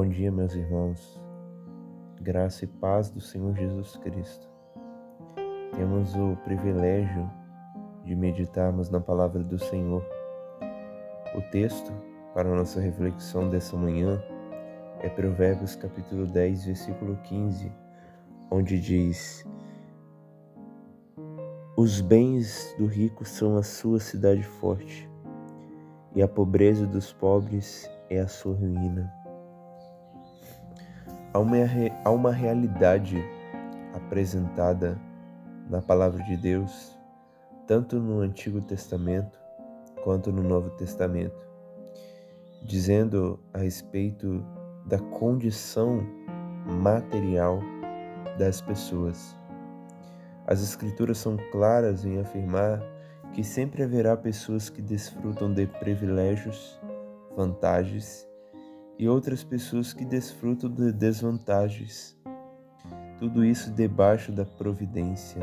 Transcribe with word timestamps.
Bom 0.00 0.08
dia, 0.08 0.32
meus 0.32 0.54
irmãos. 0.54 1.20
Graça 2.22 2.64
e 2.64 2.66
paz 2.66 3.10
do 3.10 3.20
Senhor 3.20 3.54
Jesus 3.54 3.98
Cristo. 3.98 4.48
Temos 5.76 6.14
o 6.14 6.36
privilégio 6.42 7.30
de 8.02 8.16
meditarmos 8.16 8.88
na 8.88 8.98
palavra 8.98 9.44
do 9.44 9.58
Senhor. 9.58 10.02
O 11.36 11.42
texto 11.50 11.92
para 12.32 12.48
nossa 12.48 12.80
reflexão 12.80 13.50
dessa 13.50 13.76
manhã 13.76 14.18
é 15.00 15.10
Provérbios 15.10 15.76
capítulo 15.76 16.26
10, 16.26 16.64
versículo 16.64 17.18
15, 17.24 17.70
onde 18.50 18.80
diz: 18.80 19.46
Os 21.76 22.00
bens 22.00 22.74
do 22.78 22.86
rico 22.86 23.22
são 23.26 23.54
a 23.58 23.62
sua 23.62 24.00
cidade 24.00 24.44
forte, 24.44 25.06
e 26.14 26.22
a 26.22 26.26
pobreza 26.26 26.86
dos 26.86 27.12
pobres 27.12 27.86
é 28.08 28.18
a 28.18 28.26
sua 28.26 28.54
ruína. 28.54 29.19
Há 31.32 31.38
uma, 31.38 31.56
há 32.04 32.10
uma 32.10 32.32
realidade 32.32 33.16
apresentada 33.94 35.00
na 35.68 35.80
palavra 35.80 36.20
de 36.24 36.36
Deus, 36.36 36.98
tanto 37.68 38.00
no 38.00 38.18
Antigo 38.18 38.60
Testamento 38.60 39.38
quanto 40.02 40.32
no 40.32 40.42
Novo 40.42 40.70
Testamento, 40.70 41.46
dizendo 42.64 43.38
a 43.54 43.58
respeito 43.58 44.44
da 44.86 44.98
condição 44.98 46.04
material 46.66 47.60
das 48.36 48.60
pessoas. 48.60 49.36
As 50.48 50.60
Escrituras 50.60 51.18
são 51.18 51.36
claras 51.52 52.04
em 52.04 52.18
afirmar 52.18 52.82
que 53.32 53.44
sempre 53.44 53.84
haverá 53.84 54.16
pessoas 54.16 54.68
que 54.68 54.82
desfrutam 54.82 55.52
de 55.54 55.64
privilégios, 55.64 56.80
vantagens 57.36 58.29
e 59.00 59.08
outras 59.08 59.42
pessoas 59.42 59.94
que 59.94 60.04
desfrutam 60.04 60.68
de 60.68 60.92
desvantagens. 60.92 62.14
Tudo 63.18 63.42
isso 63.42 63.72
debaixo 63.72 64.30
da 64.30 64.44
providência. 64.44 65.40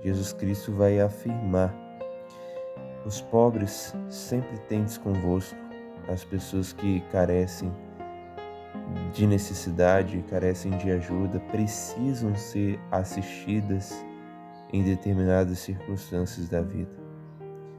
Jesus 0.00 0.32
Cristo 0.32 0.70
vai 0.70 1.00
afirmar: 1.00 1.74
os 3.04 3.20
pobres 3.20 3.92
sempre 4.08 4.56
tendes 4.68 4.96
convosco, 4.96 5.58
as 6.06 6.22
pessoas 6.22 6.72
que 6.72 7.00
carecem 7.10 7.72
de 9.12 9.26
necessidade, 9.26 10.24
carecem 10.30 10.70
de 10.78 10.92
ajuda, 10.92 11.40
precisam 11.50 12.36
ser 12.36 12.78
assistidas 12.92 13.92
em 14.72 14.84
determinadas 14.84 15.58
circunstâncias 15.58 16.48
da 16.48 16.62
vida. 16.62 16.96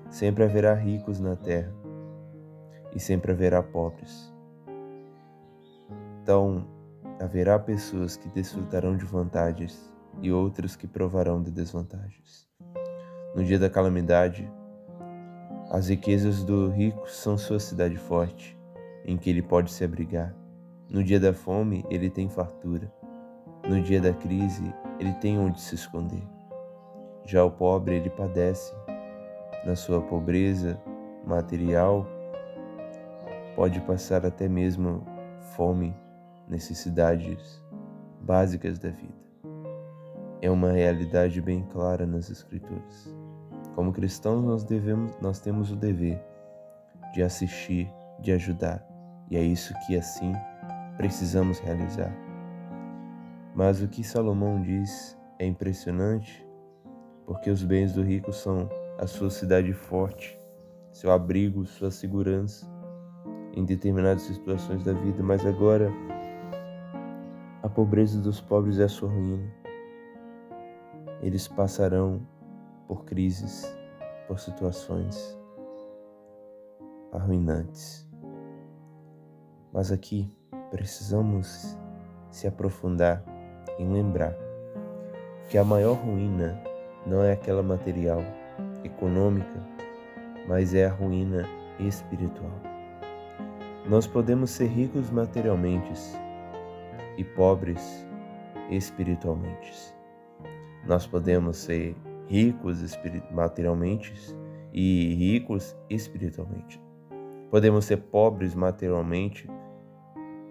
Sempre 0.10 0.44
haverá 0.44 0.74
ricos 0.74 1.22
na 1.22 1.38
terra 1.38 1.74
e 2.94 3.00
sempre 3.00 3.32
haverá 3.32 3.64
pobres. 3.64 4.33
Então, 6.24 6.66
haverá 7.20 7.60
pessoas 7.60 8.16
que 8.16 8.30
desfrutarão 8.30 8.96
de 8.96 9.04
vantagens 9.04 9.94
e 10.22 10.32
outras 10.32 10.74
que 10.74 10.88
provarão 10.88 11.44
de 11.44 11.52
desvantagens. 11.52 12.48
No 13.36 13.44
dia 13.44 13.60
da 13.60 13.70
calamidade, 13.70 14.50
as 15.70 15.90
riquezas 15.90 16.42
do 16.46 16.70
rico 16.70 17.10
são 17.10 17.38
sua 17.38 17.60
cidade 17.60 17.98
forte, 17.98 18.58
em 19.04 19.18
que 19.18 19.30
ele 19.30 19.42
pode 19.42 19.70
se 19.70 19.84
abrigar. 19.84 20.34
No 20.90 21.04
dia 21.04 21.20
da 21.20 21.34
fome, 21.34 21.86
ele 21.90 22.10
tem 22.10 22.30
fartura. 22.30 22.90
No 23.68 23.82
dia 23.82 24.00
da 24.00 24.14
crise, 24.14 24.74
ele 25.02 25.12
tem 25.16 25.38
onde 25.38 25.60
se 25.60 25.76
esconder. 25.76 26.24
Já 27.26 27.44
o 27.44 27.52
pobre, 27.52 27.98
ele 27.98 28.10
padece. 28.10 28.74
Na 29.66 29.76
sua 29.76 30.02
pobreza 30.02 30.82
material, 31.26 32.08
pode 33.58 33.82
passar 33.82 34.26
até 34.26 34.48
mesmo 34.48 35.06
fome 35.54 35.94
necessidades 36.48 37.64
básicas 38.22 38.80
da 38.80 38.90
vida. 38.90 39.14
É 40.42 40.50
uma 40.50 40.72
realidade 40.72 41.42
bem 41.42 41.64
clara 41.72 42.06
nas 42.06 42.30
escrituras. 42.30 43.14
Como 43.76 43.92
cristãos, 43.92 44.44
nós 44.44 44.64
devemos, 44.64 45.18
nós 45.22 45.40
temos 45.40 45.72
o 45.72 45.76
dever 45.76 46.22
de 47.14 47.24
assistir, 47.24 47.92
de 48.20 48.32
ajudar, 48.32 48.86
e 49.30 49.38
é 49.38 49.42
isso 49.42 49.74
que 49.86 49.98
assim 49.98 50.32
precisamos 50.98 51.60
realizar. 51.60 52.14
Mas 53.56 53.82
o 53.82 53.88
que 53.88 54.04
Salomão 54.04 54.62
diz 54.62 55.18
é 55.40 55.46
impressionante, 55.46 56.46
porque 57.26 57.50
os 57.50 57.64
bens 57.64 57.94
do 57.94 58.02
rico 58.02 58.34
são 58.34 58.70
a 59.00 59.08
sua 59.08 59.30
cidade 59.30 59.74
forte, 59.74 60.40
seu 60.92 61.12
abrigo, 61.12 61.66
sua 61.66 61.90
segurança 61.90 62.72
em 63.56 63.64
determinadas 63.64 64.24
situações 64.24 64.84
da 64.84 64.94
vida, 64.94 65.22
mas 65.22 65.46
agora 65.46 65.92
pobreza 67.74 68.22
dos 68.22 68.40
pobres 68.40 68.80
é 68.80 68.84
a 68.84 68.90
sua 68.90 69.10
ruína. 69.10 69.52
Eles 71.22 71.48
passarão 71.48 72.22
por 72.88 73.06
crises, 73.06 73.66
por 74.28 74.40
situações 74.40 75.38
arruinantes. 77.12 78.08
Mas 79.72 79.92
aqui 79.92 80.32
precisamos 80.70 81.78
se 82.30 82.48
aprofundar 82.48 83.24
em 83.80 83.92
lembrar 83.92 84.36
que 85.50 85.58
a 85.58 85.64
maior 85.64 85.94
ruína 85.94 86.60
não 87.06 87.24
é 87.24 87.34
aquela 87.34 87.64
material, 87.64 88.22
econômica, 88.84 89.62
mas 90.48 90.74
é 90.74 90.86
a 90.86 90.92
ruína 90.92 91.48
espiritual. 91.80 92.52
Nós 93.88 94.08
podemos 94.08 94.52
ser 94.52 94.68
ricos 94.68 95.10
materialmente, 95.10 95.92
e 97.18 97.24
pobres 97.24 98.08
espiritualmente. 98.70 99.96
Nós 100.86 101.08
podemos 101.08 101.58
ser 101.58 101.96
ricos 102.28 102.98
materialmente 103.32 104.14
e 104.74 105.14
ricos 105.16 105.76
espiritualmente. 105.90 106.82
Podemos 107.50 107.86
ser 107.86 107.98
pobres 107.98 108.56
materialmente 108.56 109.48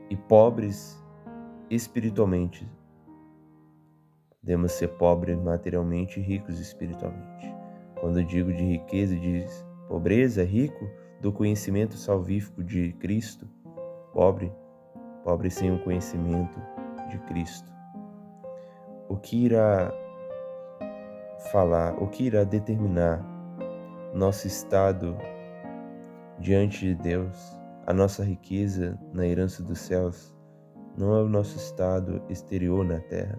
e 0.09 0.17
pobres 0.17 1.03
espiritualmente. 1.69 2.71
Podemos 4.41 4.73
ser 4.73 4.89
pobres 4.89 5.39
materialmente 5.39 6.21
e 6.21 6.23
ricos 6.23 6.61
espiritualmente. 6.61 7.53
Quando 8.01 8.23
digo 8.25 8.53
de 8.53 8.63
riqueza, 8.63 9.17
de 9.17 9.45
pobreza, 9.89 10.45
rico 10.45 10.89
do 11.21 11.33
conhecimento 11.33 11.97
salvífico 11.97 12.63
de 12.63 12.93
Cristo, 12.95 13.49
pobre 14.13 14.53
pobre 15.25 15.51
sem 15.51 15.75
o 15.75 15.83
conhecimento 15.83 16.61
de 17.09 17.19
Cristo. 17.21 17.73
O 19.09 19.17
que 19.17 19.45
irá 19.45 19.93
falar, 21.51 21.95
o 22.03 22.07
que 22.09 22.25
irá 22.25 22.45
determinar 22.45 23.25
nosso 24.15 24.47
estado 24.47 25.17
diante 26.39 26.87
de 26.87 26.95
Deus, 26.95 27.59
a 27.87 27.93
nossa 27.93 28.25
riqueza 28.25 28.99
na 29.13 29.27
herança 29.27 29.63
dos 29.63 29.79
céus, 29.81 30.37
não 30.97 31.17
é 31.17 31.23
o 31.23 31.29
nosso 31.29 31.57
estado 31.57 32.23
exterior 32.29 32.85
na 32.85 33.01
terra, 33.01 33.39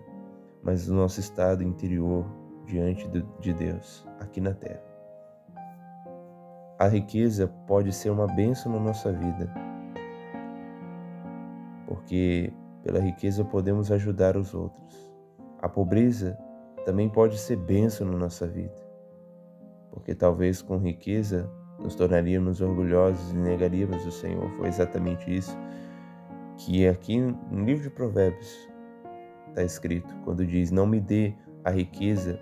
mas 0.64 0.90
o 0.90 0.94
nosso 0.94 1.20
estado 1.20 1.64
interior 1.64 2.26
diante 2.66 3.08
de 3.40 3.54
Deus, 3.54 4.08
aqui 4.20 4.42
na 4.42 4.54
terra. 4.54 4.82
A 6.80 6.88
riqueza 6.88 7.48
pode 7.68 7.94
ser 7.94 8.10
uma 8.10 8.28
bênção 8.28 8.72
na 8.72 8.80
nossa 8.80 9.12
vida, 9.12 9.54
porque 11.94 12.52
pela 12.82 13.00
riqueza 13.00 13.46
podemos 13.46 13.92
ajudar 13.92 14.36
os 14.36 14.56
outros. 14.56 15.12
A 15.62 15.70
pobreza 15.70 16.36
também 16.86 17.08
pode 17.08 17.38
ser 17.38 17.56
bênção 17.56 18.08
na 18.08 18.18
nossa 18.18 18.48
vida, 18.48 18.74
porque 19.92 20.16
talvez 20.16 20.60
com 20.60 20.78
riqueza 20.78 21.48
nos 21.80 21.94
tornaríamos 21.94 22.62
orgulhosos 22.62 23.32
e 23.32 23.38
negaríamos 23.38 24.04
o 24.08 24.12
Senhor. 24.12 24.50
Foi 24.58 24.68
exatamente 24.68 25.34
isso 25.34 25.56
que 26.58 26.88
aqui 26.88 27.20
no 27.20 27.64
livro 27.64 27.84
de 27.84 27.92
Provérbios 27.92 28.68
está 29.50 29.62
escrito, 29.62 30.12
quando 30.26 30.44
diz: 30.44 30.72
Não 30.72 30.88
me 30.88 31.00
dê 31.00 31.36
a 31.64 31.70
riqueza 31.70 32.40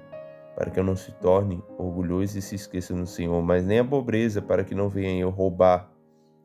para 0.55 0.71
que 0.71 0.79
eu 0.79 0.83
não 0.83 0.95
se 0.95 1.11
torne 1.13 1.61
orgulhoso 1.77 2.39
e 2.39 2.41
se 2.41 2.55
esqueça 2.55 2.95
no 2.95 3.05
Senhor, 3.05 3.41
mas 3.43 3.65
nem 3.65 3.79
a 3.79 3.85
pobreza 3.85 4.41
para 4.41 4.63
que 4.63 4.73
não 4.73 4.87
venha 4.87 5.21
eu 5.21 5.29
roubar 5.29 5.91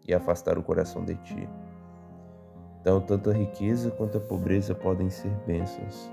e 0.04 0.12
afastar 0.12 0.58
o 0.58 0.62
coração 0.64 1.04
de 1.04 1.14
ti. 1.16 1.48
Então, 2.86 3.00
tanto 3.00 3.30
a 3.30 3.32
riqueza 3.32 3.90
quanto 3.90 4.16
a 4.16 4.20
pobreza 4.20 4.72
podem 4.72 5.10
ser 5.10 5.32
bênçãos, 5.44 6.08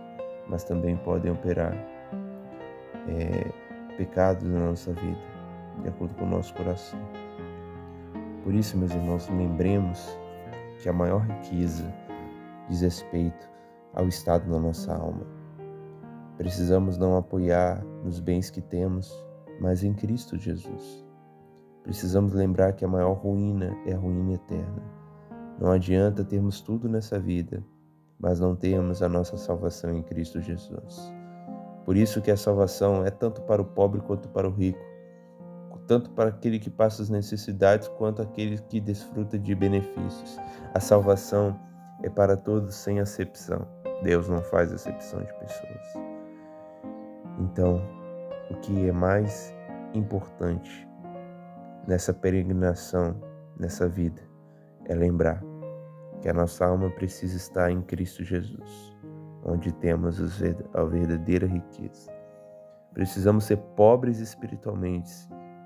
mas 0.50 0.64
também 0.64 0.98
podem 0.98 1.32
operar 1.32 1.72
é, 3.08 3.96
pecados 3.96 4.44
na 4.44 4.60
nossa 4.60 4.92
vida, 4.92 5.22
de 5.84 5.90
acordo 5.90 6.16
com 6.16 6.26
o 6.26 6.30
nosso 6.30 6.52
coração. 6.56 7.00
Por 8.44 8.56
isso, 8.56 8.76
meus 8.76 8.92
irmãos, 8.92 9.30
lembremos 9.30 10.18
que 10.82 10.90
a 10.90 10.94
maior 10.94 11.22
riqueza 11.22 11.94
diz 12.68 12.82
respeito 12.82 13.48
ao 13.94 14.08
estado 14.08 14.52
da 14.52 14.58
nossa 14.58 14.96
alma. 14.96 15.28
Precisamos 16.38 16.98
não 16.98 17.16
apoiar 17.16 17.84
nos 18.04 18.20
bens 18.20 18.50
que 18.50 18.62
temos, 18.64 19.14
mas 19.62 19.84
em 19.84 19.94
Cristo 19.94 20.40
Jesus. 20.40 21.06
Precisamos 21.84 22.34
lembrar 22.34 22.74
que 22.74 22.84
a 22.84 22.88
maior 22.88 23.14
ruína 23.14 23.78
é 23.86 23.94
a 23.94 23.98
ruína 24.00 24.34
eterna 24.34 25.03
Não 25.60 25.72
adianta 25.72 26.24
termos 26.24 26.62
tudo 26.62 26.90
nessa 26.90 27.20
vida, 27.20 27.64
mas 28.20 28.40
não 28.40 28.56
termos 28.56 29.02
a 29.02 29.10
nossa 29.10 29.38
salvação 29.38 29.96
em 29.96 30.02
Cristo 30.02 30.42
Jesus. 30.42 31.14
Por 31.86 31.98
isso 31.98 32.22
que 32.22 32.32
a 32.32 32.38
salvação 32.38 33.06
é 33.06 33.10
tanto 33.12 33.42
para 33.42 33.62
o 33.62 33.66
pobre 33.66 34.02
quanto 34.02 34.30
para 34.30 34.48
o 34.48 34.52
rico, 34.52 34.80
tanto 35.88 36.10
para 36.12 36.30
aquele 36.30 36.60
que 36.60 36.70
passa 36.70 37.02
as 37.02 37.10
necessidades 37.10 37.88
quanto 37.90 38.22
aquele 38.22 38.58
que 38.58 38.80
desfruta 38.80 39.38
de 39.38 39.54
benefícios. 39.54 40.38
A 40.74 40.80
salvação 40.80 41.60
é 42.02 42.10
para 42.10 42.38
todos 42.38 42.76
sem 42.76 43.00
acepção. 43.00 43.68
Deus 44.02 44.30
não 44.30 44.42
faz 44.42 44.72
acepção 44.72 45.22
de 45.22 45.34
pessoas. 45.34 45.94
Então, 47.40 47.82
o 48.50 48.56
que 48.56 48.88
é 48.88 48.92
mais 48.92 49.54
importante 49.94 50.88
nessa 51.88 52.14
peregrinação, 52.14 53.16
nessa 53.58 53.88
vida, 53.88 54.22
é 54.86 54.96
lembrar 54.96 55.44
que 56.22 56.30
a 56.30 56.34
nossa 56.34 56.66
alma 56.66 56.90
precisa 56.90 57.36
estar 57.36 57.70
em 57.72 57.82
Cristo 57.82 58.24
Jesus, 58.24 58.96
onde 59.44 59.74
temos 59.74 60.20
a 60.74 60.84
verdadeira 60.84 61.46
riqueza. 61.46 62.12
Precisamos 62.94 63.46
ser 63.46 63.58
pobres 63.76 64.20
espiritualmente 64.20 65.12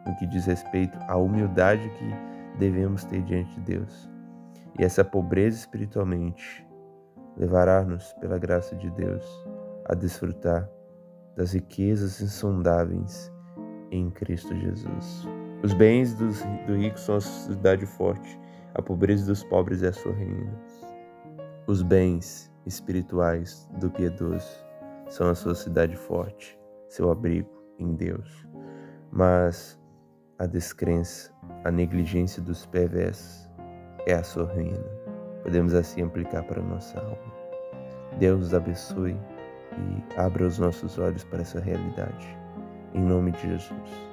no 0.05 0.15
que 0.15 0.25
diz 0.27 0.45
respeito 0.45 0.97
à 1.07 1.17
humildade 1.17 1.89
que 1.89 2.57
devemos 2.57 3.03
ter 3.03 3.21
diante 3.23 3.53
de 3.55 3.77
Deus. 3.77 4.09
E 4.79 4.83
essa 4.83 5.03
pobreza 5.03 5.57
espiritualmente 5.57 6.65
levará-nos, 7.35 8.13
pela 8.13 8.39
graça 8.39 8.75
de 8.75 8.89
Deus, 8.91 9.25
a 9.85 9.93
desfrutar 9.93 10.67
das 11.35 11.53
riquezas 11.53 12.19
insondáveis 12.19 13.31
em 13.91 14.09
Cristo 14.09 14.55
Jesus. 14.55 15.27
Os 15.63 15.73
bens 15.73 16.15
do 16.15 16.75
rico 16.75 16.99
são 16.99 17.15
a 17.15 17.21
cidade 17.21 17.85
forte, 17.85 18.39
a 18.77 18.81
pobreza 18.81 19.25
dos 19.25 19.43
pobres 19.43 19.81
é 19.81 19.87
a 19.87 19.93
sua 19.93 20.13
reina. 20.13 20.53
Os 21.65 21.81
bens 21.81 22.53
espirituais 22.65 23.67
do 23.79 23.89
piedoso 23.89 24.63
são 25.07 25.29
a 25.29 25.35
sua 25.35 25.55
cidade 25.55 25.95
forte, 25.95 26.57
seu 26.87 27.09
abrigo 27.09 27.49
em 27.79 27.95
Deus. 27.95 28.47
Mas 29.11 29.79
a 30.37 30.45
descrença, 30.45 31.33
a 31.63 31.71
negligência 31.71 32.41
dos 32.41 32.67
perversos 32.67 33.49
é 34.05 34.13
a 34.13 34.23
sua 34.23 34.43
ruína. 34.43 34.85
Podemos 35.41 35.73
assim 35.73 36.03
aplicar 36.03 36.43
para 36.43 36.61
a 36.61 36.65
nossa 36.65 36.99
alma. 36.99 37.33
Deus 38.19 38.39
nos 38.39 38.53
abençoe 38.53 39.17
e 39.73 40.19
abra 40.19 40.45
os 40.45 40.59
nossos 40.59 40.99
olhos 40.99 41.23
para 41.23 41.41
essa 41.41 41.59
realidade. 41.59 42.37
Em 42.93 43.01
nome 43.01 43.31
de 43.31 43.41
Jesus. 43.41 44.07